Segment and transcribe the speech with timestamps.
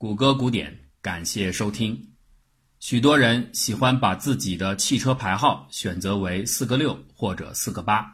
[0.00, 2.14] 谷歌古典，感谢收听。
[2.78, 8.10] 许多人喜欢把自己的汽车牌号选择为四个六或者四个八，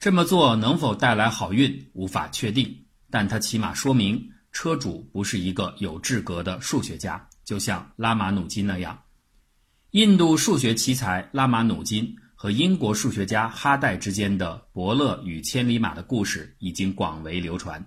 [0.00, 2.74] 这么做能否带来好运，无法确定。
[3.10, 8.98] 但它起码说明车主不是一个有志格的数学家，就像拉马努金那样。
[9.90, 17.86] 印度数学奇才拉马努金和英国数学家哈代之间的伯乐与千里马的故事已经广为流传。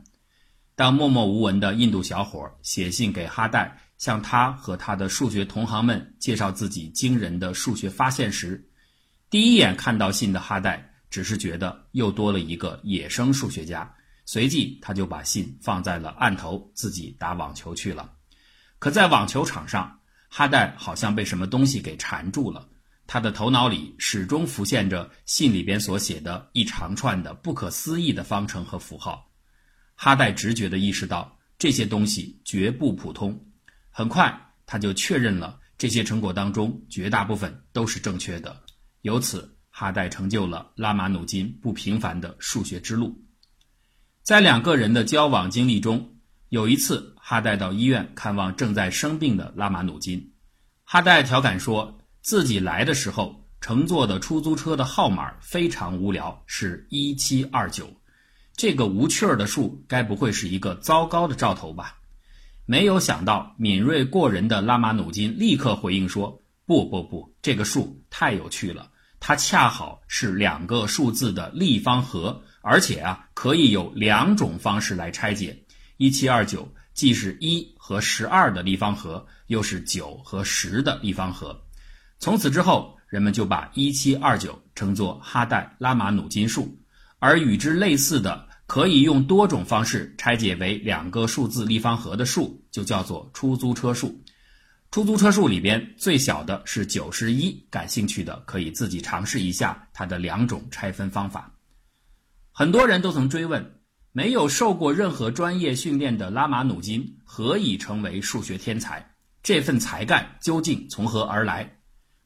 [0.76, 8.68] 当默默无闻的印度小伙写信给哈代，向他和他的数学同行们介绍自己惊人的数学发现时，
[9.30, 13.94] 第一眼看到信的哈代只是觉得又多了一个野生数学家，
[14.26, 18.12] 随即他就把信放在了案头，自己打网球去了。
[18.80, 20.00] 可在网球场上，
[20.30, 22.68] 哈代好像被什么东西给缠住了，
[23.06, 29.31] 他的头脑里始终浮现着信里边所写的一长串的不可思议的方程和符号。
[30.04, 33.46] 哈代直觉地意识到这些东西绝不普通，
[33.92, 38.64] 很快他就确认了这些成果当中绝大部分都是正确的。
[39.04, 43.24] 由此，哈代成就了拉马努金不平凡的数学之路。
[44.24, 46.16] 在两个人的交往经历中，
[46.50, 50.34] 有一次哈代到医院看望正在生病的拉马努金，
[50.84, 58.01] 哈代调侃说自己来的时候乘坐的出租车的号码非常无聊，是一七二九。
[58.56, 61.98] 这个无趣儿的数，该不会是一个糟糕的兆头吧？
[62.66, 75.66] 没有想到，敏锐过人的拉马努金立刻回应说：“不不不，这个数太有趣了，它恰好是两个数字的立方和，而且啊，可以有两种方式来拆解。
[75.98, 81.60] 一七二九既是一和十二的立方和，又是九和十的立方和。
[82.20, 86.78] 从此之后，人们就把一七二九称作哈代拉马努金数，
[87.22, 94.24] 而与之类似的。”可以用多种方式拆解为两个数字立方和的数，就叫做出租车数。
[94.92, 101.54] 出租车数里边最小的是九十一，感兴趣的可以自己尝试一下它的两种拆分方法。
[102.54, 103.74] 很多人都曾追问：
[104.14, 109.14] 没有受过任何专业训练的拉马努金何以成为数学天才？
[109.44, 111.76] 这份才干究竟从何而来？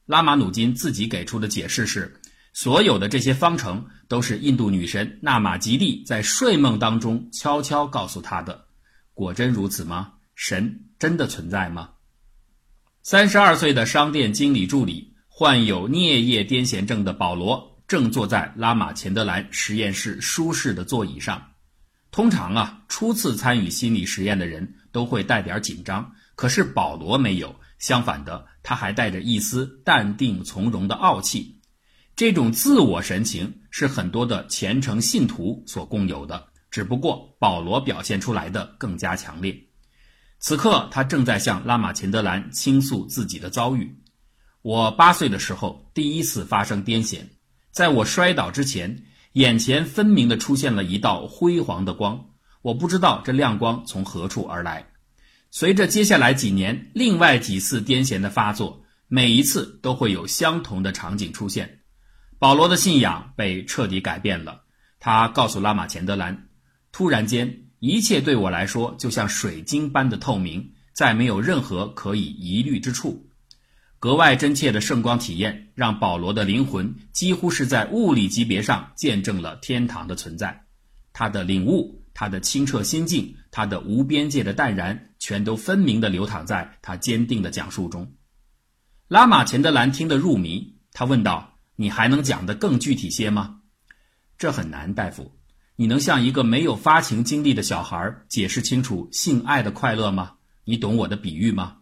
[0.04, 2.20] 拉马努金自己给出的解释是。
[2.56, 8.64] 所有的这些方程都是印度女神纳玛吉蒂在睡梦当中悄悄告诉他的。
[9.12, 10.14] 果真如此吗？
[10.34, 11.90] 神真的存在吗？
[13.02, 21.50] 三十二岁的商店经理助理、患有颞叶癫痫症的保罗正坐在拉玛钱德兰实验室舒适的座椅上。
[22.10, 31.55] 通常啊，初次参与心理实验的人都会带点紧张，可是保罗没有，相反的，他还带着一丝淡定从容的傲气。
[32.16, 39.54] 这种自我神情是很多的虔诚信徒所共有的，只不过保罗表现出来的更加强烈。
[40.38, 43.94] 此刻，他正在向拉玛钱德兰倾诉自己的遭遇。
[44.62, 47.18] 我八岁的时候第一次发生癫痫，
[47.70, 52.30] 在我摔倒之前，眼前分明的出现了一道辉煌的光，
[52.62, 54.86] 我不知道这亮光从何处而来。
[55.50, 61.80] 随着接下来几年另外几次癫痫的发作，每一次都会有相同的场景出现。
[62.38, 64.62] 保罗的信仰被彻底改变了。
[65.00, 66.48] 他告诉拉玛钱德兰
[66.92, 73.28] ：“突然间，一切对我来说就像水晶般的透明，再没有任何可以疑虑之处。”
[73.98, 80.66] 格外真切的圣光体验让保罗的灵魂几乎是在物理级别上见证了天堂的存在。
[81.14, 88.12] 他的领悟、他的清澈心境、他的无边界的淡然，全都分明地流淌在他坚定的讲述中。
[89.08, 91.55] 拉玛钱德兰听得入迷，他问道。
[91.76, 93.60] 你还能讲得更具体些吗？
[94.38, 95.32] 这很难，大夫。
[95.76, 100.36] 你能向一个没有发情经历的小孩解释清楚性爱的快乐吗？
[100.64, 101.76] 你懂我的比喻吗？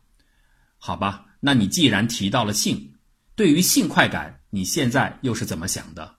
[0.78, 2.94] 好吧，那你既然提到了性，
[3.36, 6.16] 对于性快感，你现在又是怎么想的？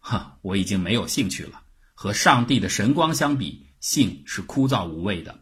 [0.00, 1.62] 哼，我已经没有兴趣了。
[1.94, 5.38] 和上帝的神光相比，性是枯燥无味的。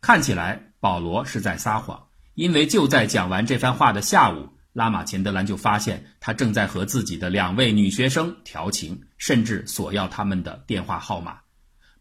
[0.00, 4.50] 看起来保罗是在撒谎，因为就在讲完这番话的下午。
[4.74, 11.38] 拉玛钱德兰就发现，他正在和自己的两位女学生调情，甚至索要他们的电话号码。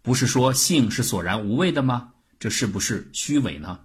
[0.01, 2.13] 不是说性是索然无味的吗？
[2.39, 3.81] 这是不是虚伪呢？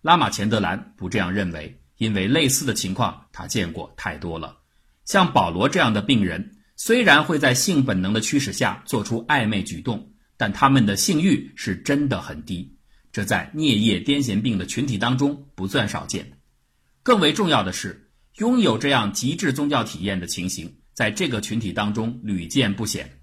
[0.00, 4.58] 拉玛钱德兰不这样认为，因为类似的情况他见过太多了。
[5.04, 12.78] 像保罗这样的病人，虽然会在性本能的驱使下做出暧昧举动，但他们的性欲是真的很低。
[13.10, 16.38] 这在颞叶癫痫病的群体当中不算少见。
[17.02, 18.06] 更为重要的是。
[18.40, 23.20] 拥有这样极致宗教体验的情形，在这个群体当中屡见不鲜。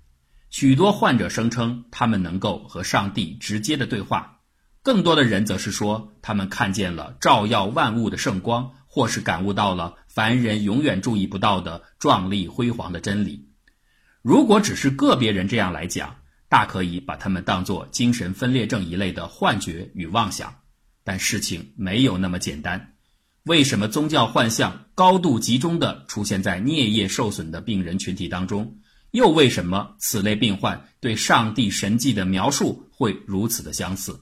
[0.52, 4.42] 许多患者声称，他们能够和上帝直接的对话。
[4.84, 13.50] 更多的人则是说，他们看见了照耀万物的圣光，或是感悟到了凡人永远注意不到的壮丽辉煌的真理。
[14.22, 16.18] 如果只是个别人这样来讲，
[16.48, 20.60] 大可以把他们当作精神分裂症一类的幻觉与妄想。
[21.04, 22.97] 但事情没有那么简单。
[23.48, 28.78] 为什么宗教幻象高度集中地出现在颞叶受损的病人群体当中？
[29.12, 34.20] 又为什么此类病患对上帝神迹的描述会如此的相似？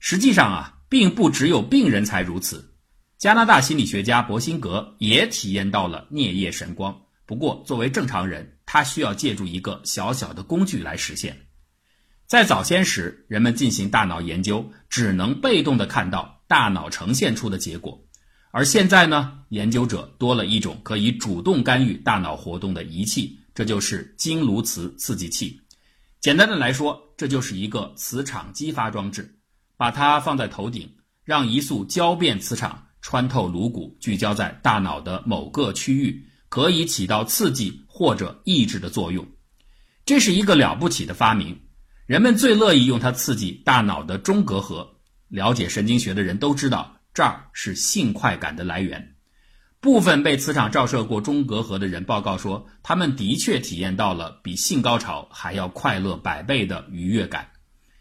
[0.00, 2.74] 实际上啊，并不只有病人才如此。
[3.18, 11.38] 加拿大心理学家伯辛格也体验到了颞叶神光，不过作为正常人，他需要借助一个小小的工具来实现。
[12.26, 18.03] 在早先时，人们进行大脑研究，只能被动地看到大脑呈现出的结果。
[18.56, 25.60] 而现在呢，研究者多了一种可以主动干预大脑活动的仪器，这就是经颅磁刺激器。
[26.20, 29.28] 简单的来说，这就是一个磁场激发装置。
[29.76, 30.88] 把它放在头顶，
[31.24, 39.26] 让一束交变磁场穿透颅骨，聚焦在大脑的某个区域，可以起到刺激或者抑制的作用。
[40.06, 41.60] 这是一个了不起的发明。
[42.06, 44.88] 人们最乐意用它刺激大脑的中隔核。
[45.26, 47.00] 了解神经学的人都知道。
[47.14, 49.14] 这儿是性快感的来源。
[49.80, 57.50] 部分被磁场照射过中隔核的人报告说，他们的确体验到了比性高潮还要快乐百倍的愉悦感。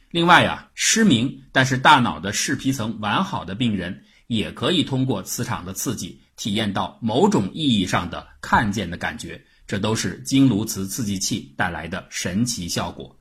[0.10, 9.45] 另外呀，失明但是大脑的视皮层完好的病人，也可以通过磁场的刺激，体验到某种意义上的看见的感觉。
[9.68, 13.19] 这都是经颅磁刺激器带来的神奇效果。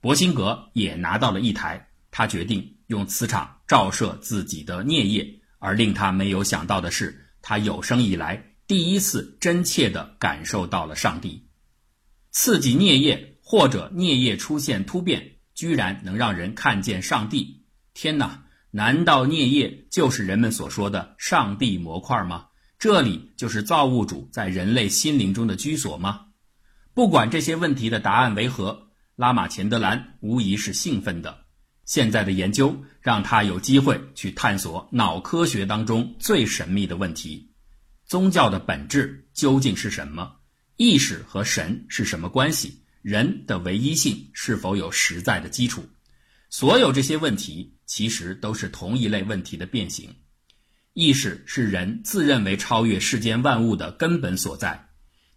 [0.00, 2.70] 博辛格也拿到了一台，他决定。
[2.88, 11.48] 用磁场照射自己的颞叶，而令他没有想到的是，他有生以来第一次真切地感受到了上帝。
[12.30, 17.64] 刺激颞叶或者颞叶出现突变，居然能让人看见上帝！
[17.94, 22.48] 天哪，难道颞叶就是人们所说的上帝模块吗？
[22.76, 26.26] 这里就是造物主在人类心灵中的居所吗？
[26.92, 31.43] 不管这些问题的答案为何，拉玛钱德兰无疑是兴奋的。
[31.84, 37.50] 现在的研究让他有机会去探索脑科学当中最神秘的问题：
[38.06, 40.36] 宗教的本质究竟是什么？
[40.76, 42.82] 意识和神是什么关系？
[43.02, 45.84] 人的唯一性是否有实在的基础？
[46.48, 50.08] 所有这些问题其实都是同一类问题的变形。
[50.94, 54.88] 意识是人自认为超越世间万物的根本所在。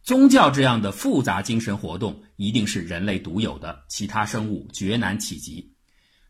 [0.04, 5.74] 宗教这样的复杂精神活动一定是人类独有的，其他生物绝难企及。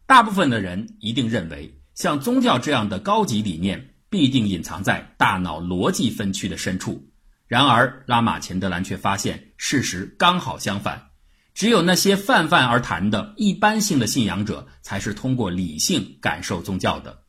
[0.07, 7.11] 大部分的人一定认为，像宗教这样的高级理念必定隐藏在大脑逻辑分区的深处。
[7.45, 11.09] 然而，拉玛钱德兰却发现事实刚好相反，
[11.53, 17.23] 只有那些泛泛而谈的一般性的信仰者，才是通过理性感受宗教的。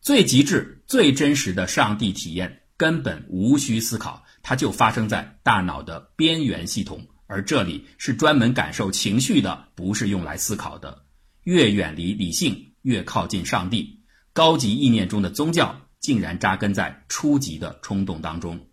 [0.00, 11.02] 最极致、最真实的上帝体验根本无需思考，它就发生在大脑的边缘系统，而这里是专门感受情绪的，不是用来思考的。
[11.42, 14.00] 越远离理性，越靠近上帝。
[14.32, 18.68] 高级意念中的宗教，竟然扎根在初级的冲动当中。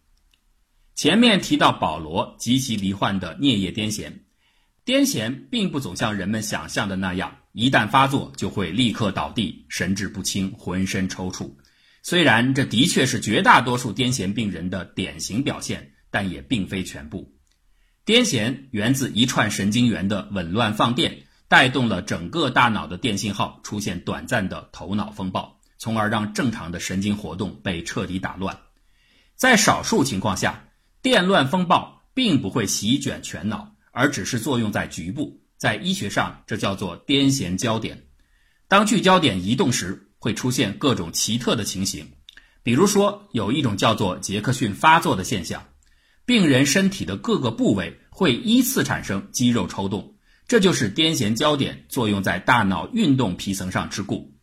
[0.94, 4.14] 前面提到保罗及其罹患的颞叶癫痫，
[4.86, 11.56] 癫痫并不总像人们想象的那样，一旦发作就会立刻倒地，神志不清，浑身抽搐。
[12.04, 17.36] 虽然这的确是绝大多数癫痫病人的典型表现，但也并非全部。
[18.06, 21.27] 癫痫源自一串神经元的紊乱放电。
[21.48, 28.58] 带动了整个大脑的电信号出现短暂的头脑风暴，从而让正常的神经活动被彻底打乱。
[29.36, 30.68] 在少数情况下，
[31.02, 35.40] 电乱风暴并不会席卷全脑，而只是作用在局部。
[35.58, 38.08] 在医学上，这叫做癫痫焦点。
[38.68, 42.12] 当聚焦点移动时，会出现各种奇特的情形。
[42.62, 45.66] 比如说，有一种叫做杰克逊发作的现象，
[46.26, 50.17] 病人身体的各个部位会依次产生肌肉抽动。
[50.48, 54.34] 这就是癫痫焦点作用在大脑运动皮层上之故。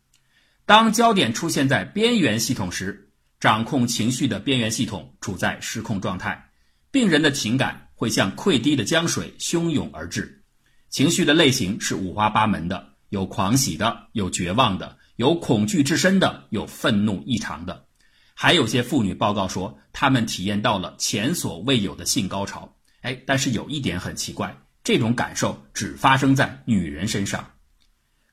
[0.65, 3.09] 当焦点出现在边缘系统时，
[3.39, 6.49] 掌控情绪的边缘系统处在失控状态，
[6.91, 10.43] 病人的情感会像溃堤的江水汹涌而至。
[10.89, 17.85] 情绪的类型是五花八门的，有狂喜的，有绝望的，有恐惧至深的，有愤怒异常的。
[18.33, 22.75] 还有些妇女报告说，她们体验到了前所未有的性高潮。
[23.01, 24.55] 哎，但是有一点很奇怪。
[24.85, 27.51] 这种感受只发生在女人身上。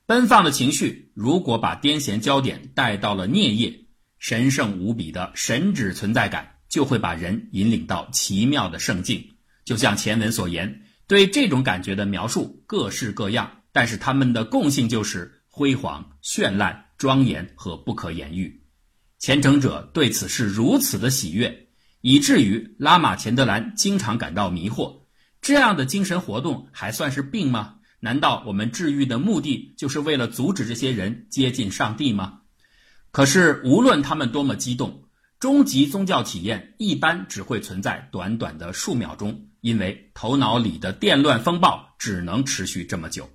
[0.05, 3.87] 奔放的情绪如果把癫痫焦点带到了颞叶，
[4.19, 9.27] 神圣无比的神指存在感就会把人引领到奇妙的圣境。
[9.65, 18.63] 就像前文所言，对这种感觉的描述各式各样，但是它们的共性就是辉煌、绚烂、庄严和不可言喻。
[19.19, 21.69] 虔诚者对此是如此的喜悦，
[22.03, 25.02] 以至于拉玛钱德兰经常感到迷惑：
[25.43, 27.75] 这样的精神活动还算是病吗？
[27.99, 32.41] 难道我们治愈的目的就是为了阻止这些人接近上帝吗？
[33.11, 35.05] 可是无论他们多么激动，
[35.41, 43.29] 终极宗教体验一般只会存在短短的数秒钟，因为头脑里的电乱风暴只能持续这么久。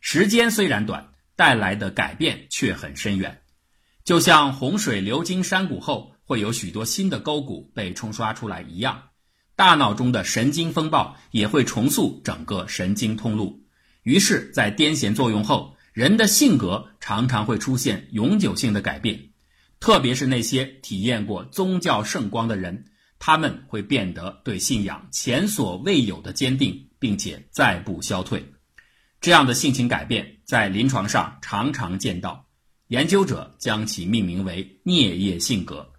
[0.00, 3.40] 时间虽然短，带来的改变却很深远。
[4.04, 9.02] 就像洪水流经山谷后，会有许多新的沟谷被冲刷出来一样，
[9.56, 13.64] 大脑中的神经风暴也会重塑整个神经通路。
[14.02, 19.18] 于是，在癫痫作用后，人的性格常常会出现永久性的改变，
[19.80, 22.84] 特别是那些体验过宗教圣光的人，
[23.18, 28.52] 他们会变得对信仰前所未有的坚定，并且再不消退。
[29.22, 32.44] 这样的性情改变在临床上常常见到。
[32.88, 35.90] 研究者将其命名为颞叶性格，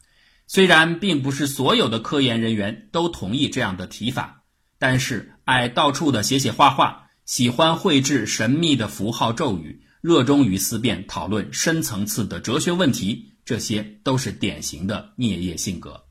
[0.47, 4.43] 虽然并不是所有的科研人员都同意这样的提法，
[4.79, 16.05] 但是爱到处的写写画画，喜欢绘制神秘的符号咒语，热衷于思辨讨论深层次的哲学问题，这些都是典型的颞叶性格。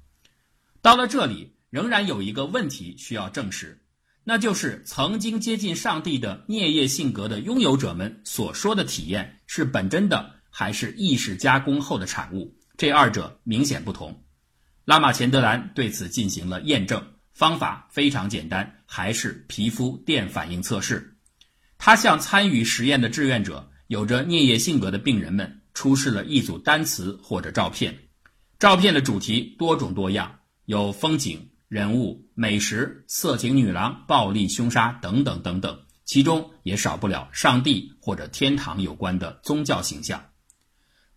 [0.82, 3.82] 到了这里，仍然有一个问题需要证实，
[4.22, 10.36] 那就是曾经接近上帝的颞叶性格的拥有者们所说的体验是本真的。
[10.58, 14.24] 还是意识加工后的产物，这二者明显不同。
[14.86, 21.16] 拉马钱德兰对此进行了验证，方法非常简单，还是皮肤电反应测试。
[21.76, 27.98] 他向参与实验的志愿者、有着颞叶性格的病人们出示了一组单词或者照片，
[28.60, 40.24] 照片的主题多种多样，有风景、人物、美食、色情女郎、暴力凶杀等等等等，其中也少不了上帝或者天堂有关的宗教形象。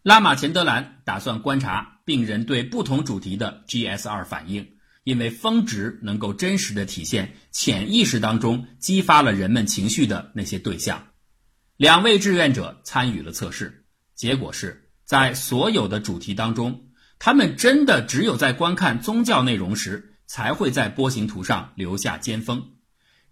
[0.02, 4.66] 拉马钱德兰打算观察病人对不同主题的 GS2 反应，
[5.04, 11.08] 因为峰值能够真实的体现潜意识当中激发了人们情绪的那些对象。
[11.76, 16.88] 两位志愿者参与了测试，结果是在所有的主题当中，
[17.20, 22.64] 他们真的只有在观看宗教内容时才会在波形图上留下尖峰。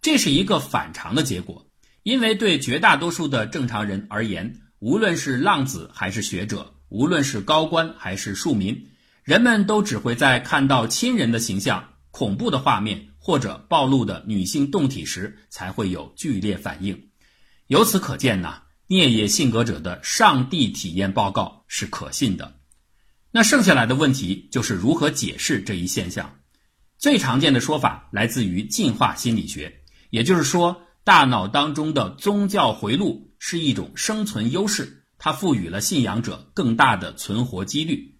[0.01, 1.69] 这是一个反常的结果，
[2.03, 4.63] 因为对绝大多数的正常人而言。
[4.79, 8.89] 无论是浪子还是学者，无论是高官还是庶民，
[9.23, 17.09] 人们都只会在看到亲人的形象、恐怖的画面或者暴露的女性动体时，才会有剧烈反应。
[17.67, 22.59] 由此可见呢，颞叶性格者的上帝体验报告是可信的。
[23.31, 26.35] 那剩下来的问题就是如何解释这一现象。
[26.97, 33.31] 最常见的说法来自于进化心理学，也就是说，大脑当中的宗教回路。
[33.39, 38.17] 是一种生存优势，它赋予了信仰者更大的存活几率。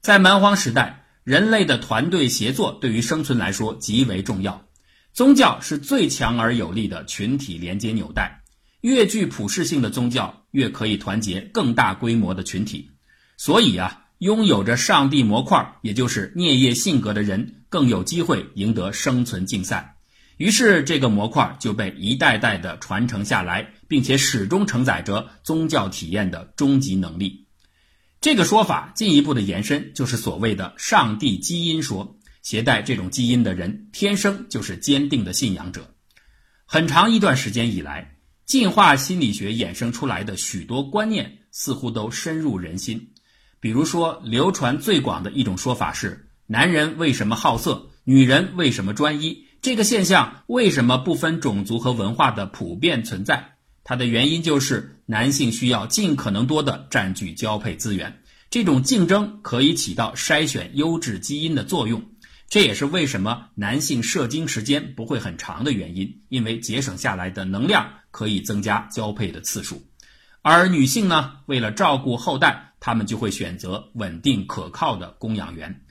[0.00, 4.64] 在蛮荒时代，人类的团队协作对于生存来说极为重要。
[5.12, 8.42] 宗教是最强而有力的群体连接纽带，
[8.82, 12.92] 越具普适性的宗教越可以团结更大规模的群体。
[13.36, 19.96] 所以啊，拥有着上帝模块，也就是颞叶性格的人，更有机会赢得生存竞赛。
[20.38, 27.44] 于是，这个模块就被一代代的传承下来，并且始终承载着宗教体验的终极能力。
[28.20, 32.16] 这个说法进一步的延伸，就是所谓的“上帝基因说”。
[32.40, 35.92] 携带这种基因的人，天生就是坚定的信仰者。
[36.64, 38.16] 很长一段时间以来，
[38.46, 43.12] 进化心理学衍生出来的许多观念，似乎都深入人心。
[43.60, 47.90] 比如说，流传最广的一种说法是：男人为什么好色？
[48.04, 49.47] 女人为什么专一？
[49.60, 53.56] 这个现象为什么不分种族和文化的普遍存在？
[53.82, 62.04] 它的原因就是男性需要尽可能多的占据交配资源，这种竞争可以起到筛选优质基因的作用。
[62.48, 69.82] 这也是为什么男性射精时间不会很长的原因，因为节省下来的能量可以增加交配的次数。
[70.40, 75.82] 而女性呢，为了照顾后代，她们就会选择稳定可靠的供养源。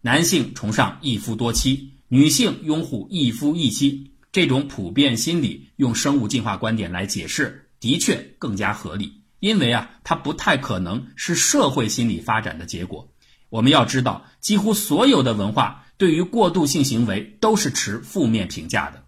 [0.00, 1.97] 男性崇尚一夫多妻。
[2.10, 9.24] 女性拥护一夫一妻这种普遍心理，用生物进化观点来解释，的确更加合理。
[9.40, 13.12] 因为啊，它不太可能是社会心理发展的结果。
[13.50, 19.04] 我们要知道，几乎所有的文化对于过渡性行为都是持负面评价的。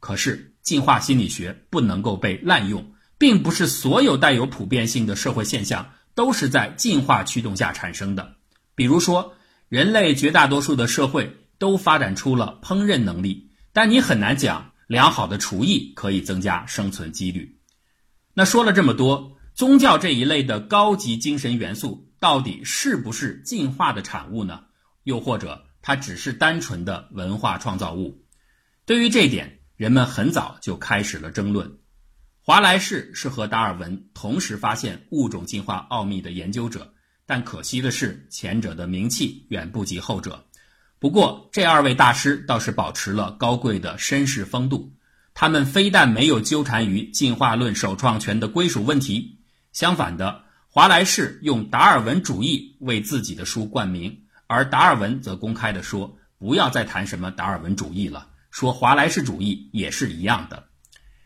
[0.00, 8.34] 可是，进化心理学不能够被滥用，并不是所有带有普遍性的社会现象都是在进化驱动下产生的。
[8.74, 9.34] 比如说，
[9.68, 11.36] 人类绝大多数的社会。
[11.62, 17.56] 都发展出了烹饪能力，但你很难讲良好的厨艺可以增加生存几率。
[18.34, 24.64] 那说了这么多，宗教这一类的高级精神元素到底是不是进化的产物呢？
[25.04, 28.24] 又或者它只是单纯的文化创造物？
[28.84, 31.78] 对于这点，人们很早就开始了争论。
[32.40, 36.92] 华莱士是和达尔文同时发现物种进化奥秘的研究者，
[37.24, 40.44] 但可惜的是，前者的名气远不及后者。
[41.02, 44.92] 不过，这二位大师倒是保持了高贵的绅士风度。
[45.34, 49.40] 他们非但没有纠缠于进化论首创权的归属问题，
[49.72, 54.16] 相反的，华莱士用达尔文主义为自己的书冠名，
[54.46, 60.66] 而达尔文则公开的说：“不要再谈什么达尔文主义了，说华莱士主义也是一样的。”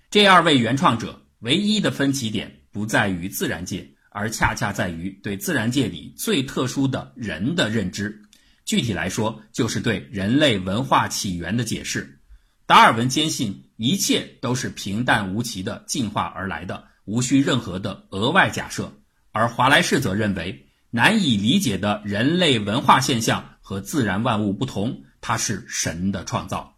[0.09, 8.23] 这二位原创者唯一的分歧点不在于自然界，而恰恰在于对自然界里最特殊的人的认知。
[8.67, 12.19] 具体来说，就是对人类文化起源的解释。
[12.67, 18.87] 达尔文坚信一切都是平淡无奇的进化而来的，无需任何的额外假设；
[19.31, 26.77] 而华莱士则认为难以理解的人类文化现象和自然万物不同，它是神的创造。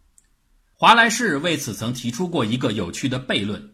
[0.75, 3.73] 华莱士为此曾提出过一个有趣的悖论：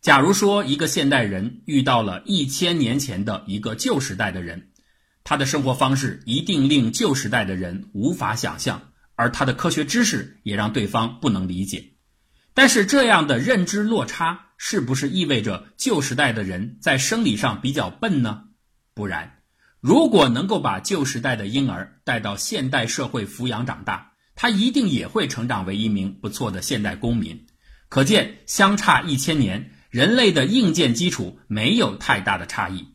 [0.00, 4.69] 假如说一个现代人遇到了一千年前的一个旧时代的人，
[5.30, 11.92] 他的生活方式一定令旧时代的人无法想象，而他的科学知识也让对方不能理解。
[12.52, 18.46] 但是这样的认知落差，是不是意味着旧时代的人在生理上比较笨呢？
[18.92, 19.38] 不然，
[19.78, 27.46] 如果能够把旧时代的婴儿带到现代社会抚养长大，他一定也会成长为一名不错的现代公民，
[27.88, 32.88] 可见相差一千年，人类的硬件基础没有太大的差异。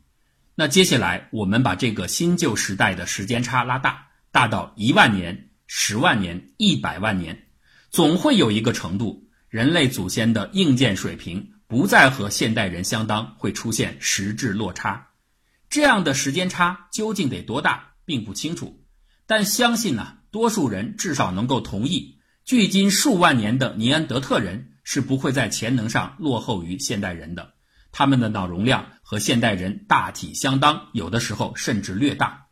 [0.56, 7.48] 那接下来我们把这个新旧时代的时间差拉大，大到一万年、十万年、一百万年，
[7.92, 15.10] 总会有一个程度，人类祖先的硬件水平不再和现代人相当，会出现实质落差。
[15.70, 18.82] 这样的时间差究竟得多大，并不清楚，
[19.26, 20.18] 但相信呢。
[20.32, 27.54] 多数人至少能够同意，距今数万年的尼安德特人是不会在潜能上落后于现代人的。
[27.98, 32.48] 他们的脑容量和现代人大体相当，有的时候甚至略大。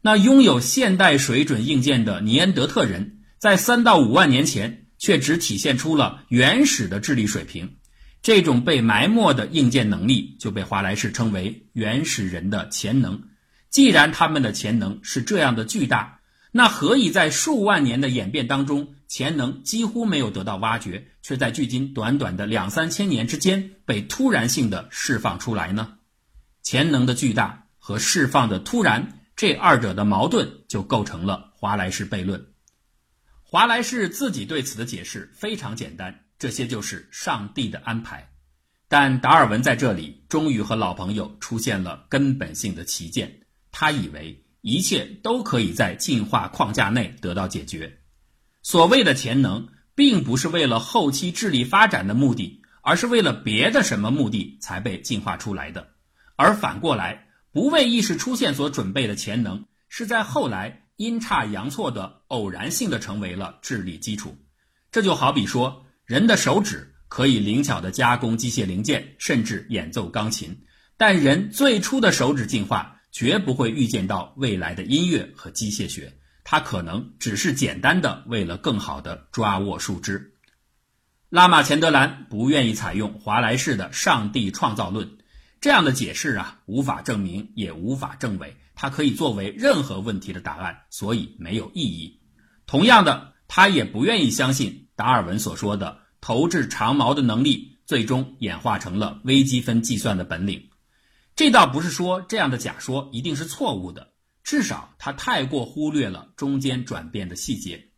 [0.00, 7.78] 那拥有现代水准硬件的尼安德特人，在三到五万年前却只体现出了原始的智力水平。
[8.22, 13.24] 这种被埋没的硬件能力就被华莱士称为原始人的潜能。
[13.68, 16.20] 既然他们的潜能是这样的巨大，
[16.52, 25.98] 那何以在数万年的演变当中，潜能几乎没有得到挖掘，却在距今短短的两三千年之间被突然性的释放出来呢？
[26.62, 32.46] 潜能的巨大和释放的突然，这二者的矛盾就构成了华莱士悖论。
[33.42, 38.32] 华莱士自己对此的解释非常简单，这些就是上帝的安排。
[38.88, 43.40] 但达尔文在这里终于和老朋友出现了根本性的歧见，
[43.70, 44.42] 他以为。
[44.62, 48.00] 一切都可以在进化框架内得到解决。
[48.66, 55.90] 所谓的潜能，并不是为了后期智力发展的目的，而是为了别的什么目的才被进化出来的。
[56.34, 64.36] 而反过来，不为意识出现所准备的潜能，是在后来阴差阳错的偶然性的成为了智力基础。
[64.90, 70.64] 这就好比说，人的手指可以灵巧的加工机械零件，甚至演奏钢琴，
[70.96, 72.94] 但人最初的手指进化。
[73.12, 76.12] 绝不会预见到未来的音乐和机械学，
[76.48, 80.34] 他可能只是简单的为了更好的抓握树枝。
[81.28, 85.18] 拉马钱德兰不愿意采用华莱士的上帝创造论，
[85.60, 92.20] 这样的解释啊，无法证明也无法证伪，它可以作为任何问题的答案，所以没有意义。
[92.64, 100.70] 同样的，他也不愿意相信达尔文所说的投掷长矛的能力，最终演化成了微积分计算的本领。
[101.34, 104.12] 这倒不是说这样的假说一定是错误的，
[104.46, 107.88] 至少他太过忽略了中间转变的细节。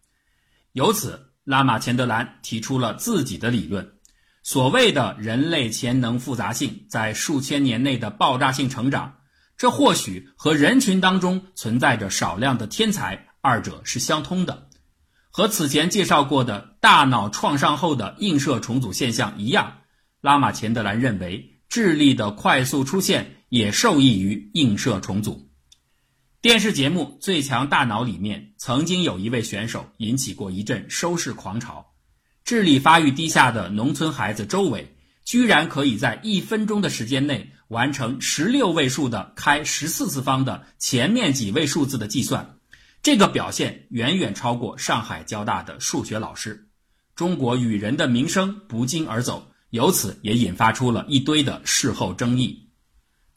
[0.73, 3.93] 由此，拉马钱德兰提出了自己的理论：
[4.43, 9.19] 所谓的人类潜能复杂性在数千年内的爆炸性成长，
[9.59, 14.71] 这或许和人群当中存在着少量的天才，二者是相通的。
[15.31, 19.81] 和此前介绍过的大脑创伤后的映射重组现象一样，
[20.23, 21.57] 拉马钱德兰认为。
[21.69, 25.48] 智力的快速出现也受益于映射重组。
[26.41, 31.95] 电视节目《最强大脑》里面曾经有一位选手引起过一阵收视狂潮。
[32.45, 42.55] 智力发育低下的农村孩子周伟，居然可以在一分钟的时间内完成十六位数的开十四次方的前面几位数字的计算，
[43.03, 46.69] 这个表现远远超过上海交大的数学老师。
[47.17, 49.51] 中国与人的名声不胫而走。
[49.71, 52.68] 由此也引发出了一堆的事后争议。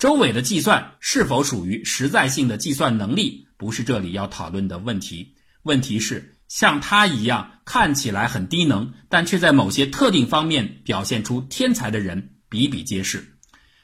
[0.01, 5.35] 周伟的计算是否属于实在性的计算能力，不是这里要讨论的问题。
[5.61, 13.37] 问题是，像他一样看起来很低能，但却在某些特定方面表现出天才的人比比皆是。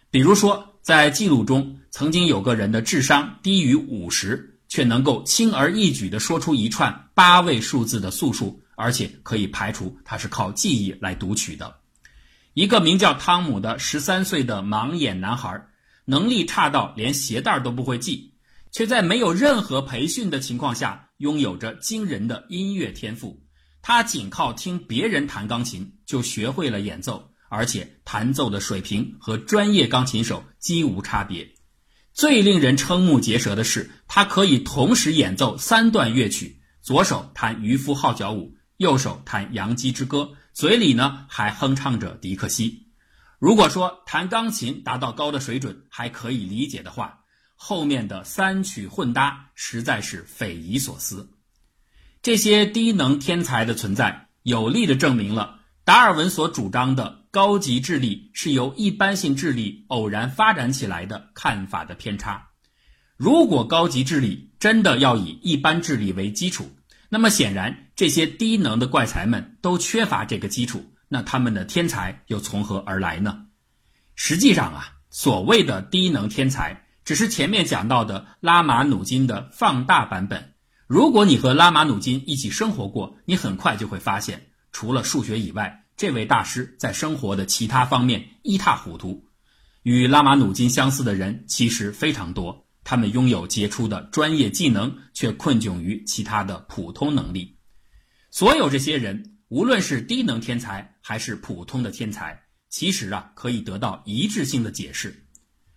[0.09, 11.75] 比如说，在记录中曾经有个人的智商低于五十，却能够轻而易举地说出一串八位数字的素数，而且可以排除他是靠记忆来读取的。
[12.55, 15.67] 一个名叫汤姆的十三岁的盲眼男孩。
[16.09, 18.33] 能力差到连鞋带都不会系，
[18.71, 23.43] 却在没有任何培训的情况下拥有着惊人的音乐天赋。
[23.81, 31.49] 他仅靠听别人弹钢琴就学会了演奏，而且弹奏的水平和专业钢琴手几无差别。
[32.13, 42.86] 最令人瞠目结舌的是，他可以同时演奏三段乐曲：左手弹渔夫号角舞，右手弹洋基之歌，嘴里呢还哼唱着迪克西。
[43.39, 47.19] 如果说弹钢琴达到高的水准还可以理解的话，
[47.55, 51.29] 后面的三曲混搭实在是匪夷所思。
[52.23, 62.49] 这些低能天才的存在，有力地证明了达尔文所主张的高级智力是由一般性智力偶然发展起来的看法的偏差。
[63.17, 66.71] 如果高级智力真的要以一般智力为基础，
[67.09, 70.91] 那么显然这些低能的怪才们都缺乏这个基础。
[71.09, 73.45] 那他们的天才又从何而来呢？
[74.15, 80.55] 实际上啊，所谓的低能天才，只是前面讲到的拉马努金的放大版本。
[80.87, 89.25] 如果你和拉马努金一起生活过，你很快就会发现，除了数学以外，这位大师在生活的其他方面一塌糊涂。
[89.83, 97.59] 与拉马努金相似的人其实非常多，他们拥有杰出的专业技能，却困窘于其他的普通能力。
[98.31, 99.36] 所有这些人。
[99.49, 105.25] 无论是低能天才还是普通的天才，其实啊可以得到一致性的解释，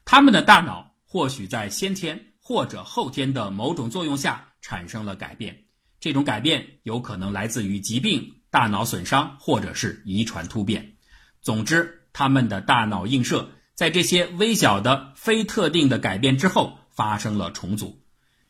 [0.05, 5.57] 他们的大脑或许在先天或者后天的某种作用下产生了改变，
[6.01, 10.97] 这种改变有可能来自于疾病、大脑损伤或者是遗传突变。
[11.41, 18.03] 总之，他们的大脑映射在这些微小的非特定的改变之后发生了重组，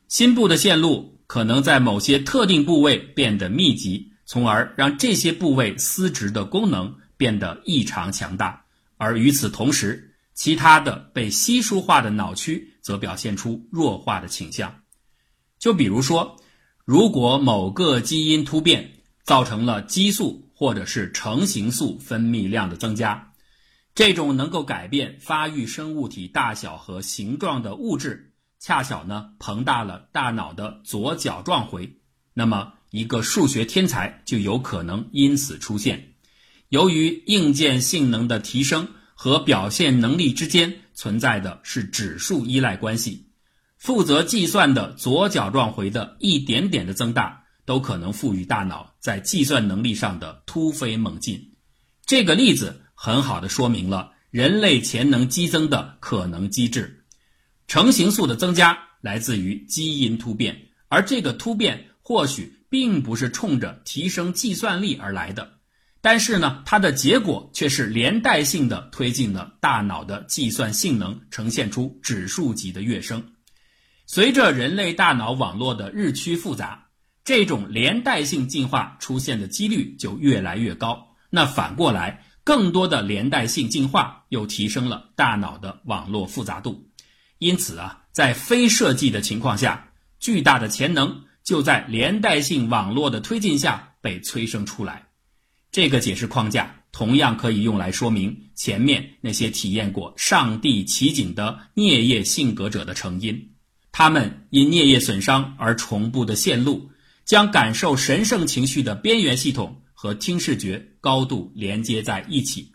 [0.09, 4.10] 心部的线路可能在某些特定部位变得密集。
[4.31, 8.65] 从而让这些部位丝质的功能变得异常强大，
[8.97, 14.83] 而与此同时，其他的被稀疏化的脑区则表现出弱化的倾向。
[15.59, 16.37] 就比如说，
[16.85, 18.93] 如果某个基因突变
[19.25, 23.33] 造成了激素或者是成形素分泌量的增加，
[23.97, 31.99] 这种能够改变发育生物体大小和形状的物质，恰巧呢膨大了大脑的左角状回，
[32.33, 32.75] 那么。
[32.91, 36.13] 一个数学天才就有可能因此出现。
[36.69, 43.27] 由于硬件性能的提升和表现能力之间存在的是指数依赖关系，
[43.77, 51.53] 负责计算的左角状回的一点点的增大，都可能赋予大脑在计算能力上的突飞猛进。
[52.07, 57.05] 这个例子很好的说明了人类潜能激增的可能机制。
[57.67, 62.60] 成形素的增加来自于基因突变，而这个突变或许。
[62.71, 65.59] 并不是冲着提升计算力而来的，
[66.01, 73.33] 但是呢，它的结果却是连带性的推进了大脑的计算性能呈现出指数级的跃升。
[74.07, 76.87] 随着人类大脑网络的日趋复杂，
[77.25, 81.09] 这种连带性进化出现的几率就越来越高。
[81.29, 86.89] 那反过来，更多的连带性进化又提升了大脑的网络复杂度。
[87.39, 91.25] 因此啊，在非设计的情况下，巨大的潜能。
[91.45, 95.09] 就在连带性网络的推进下被催生出来，
[95.73, 103.53] 这个解释框架同样可以用来说明前面那些体验过上帝奇景的颞叶性格者的成因。
[103.93, 106.91] 他们因颞叶损伤而重布的线路，
[107.25, 112.73] 将感受神圣情绪的边缘系统和听视觉高度连接在一起。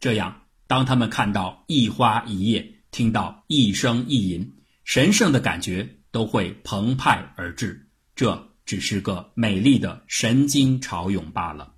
[0.00, 7.85] 这样，当他们看到一花一叶，听到一声一吟，神圣的感觉都会澎湃而至。
[8.16, 11.74] 这只是个美丽的神经潮涌罢了。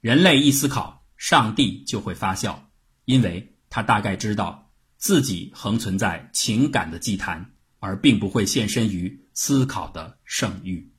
[0.00, 2.70] 人类一思考，上帝就会发笑，
[3.04, 10.93] 因为他大概知道自己横存在情感的祭坛，而并不会献身于思考的圣域。